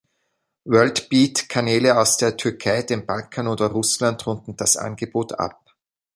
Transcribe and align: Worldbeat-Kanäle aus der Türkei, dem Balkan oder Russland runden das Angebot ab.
Worldbeat-Kanäle 0.65 1.95
aus 1.95 2.17
der 2.17 2.35
Türkei, 2.35 2.81
dem 2.81 3.05
Balkan 3.05 3.47
oder 3.47 3.67
Russland 3.67 4.25
runden 4.25 4.57
das 4.57 4.75
Angebot 4.75 5.33
ab. 5.37 5.75